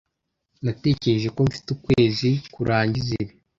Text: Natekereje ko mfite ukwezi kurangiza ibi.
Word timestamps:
Natekereje 0.63 1.27
ko 1.35 1.39
mfite 1.47 1.67
ukwezi 1.75 2.29
kurangiza 2.53 3.11
ibi. 3.21 3.33